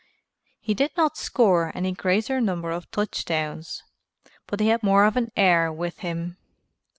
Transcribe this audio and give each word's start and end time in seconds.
He 0.59 0.73
did 0.73 0.89
not 0.97 1.15
score 1.15 1.71
any 1.77 1.91
greater 1.91 2.41
number 2.41 2.71
of 2.71 2.89
touchdowns, 2.89 3.83
but 4.47 4.59
he 4.59 4.69
had 4.69 4.81
more 4.81 5.05
of 5.05 5.15
an 5.15 5.31
air 5.37 5.71
with 5.71 5.99
him. 5.99 6.37